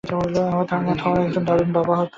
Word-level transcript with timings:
আমার 0.03 0.65
ধারণা 0.67 0.93
থর 0.95 1.15
একজন 1.21 1.43
দারুণ 1.47 1.69
বাবা 1.73 1.93
হত। 1.95 2.09